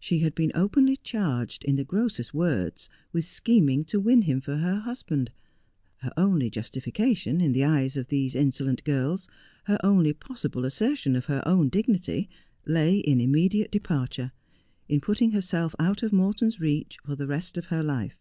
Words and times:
She 0.00 0.18
had 0.18 0.34
been 0.34 0.50
openly 0.56 0.96
charged, 0.96 1.62
in 1.64 1.76
the 1.76 1.84
grossest 1.84 2.34
words, 2.34 2.90
with 3.12 3.24
scheming 3.24 3.84
to 3.84 4.00
win 4.00 4.22
him 4.22 4.40
for 4.40 4.56
her 4.56 4.80
husband. 4.80 5.30
Her 5.98 6.12
only 6.16 6.50
justification, 6.50 7.40
in 7.40 7.52
the 7.52 7.60
eves 7.62 7.96
of 7.96 8.08
A 8.10 8.10
Land 8.10 8.10
of 8.10 8.10
Chimnies 8.10 8.40
and 8.40 8.54
Smoke. 8.54 8.80
311 8.80 8.80
these 8.80 8.80
insolent 8.82 8.84
girls, 8.84 9.28
her 9.66 9.78
only 9.84 10.12
possible 10.12 10.64
assertion 10.64 11.14
of 11.14 11.26
her 11.26 11.44
own 11.46 11.68
dignity, 11.68 12.28
lay 12.66 12.98
in 12.98 13.20
immediate 13.20 13.70
departure— 13.70 14.32
in 14.88 15.00
putting 15.00 15.30
herself 15.30 15.76
out 15.78 16.02
of 16.02 16.12
Morton's 16.12 16.58
reach 16.58 16.98
for 17.04 17.14
the 17.14 17.28
rest 17.28 17.56
of 17.56 17.66
her 17.66 17.84
life. 17.84 18.20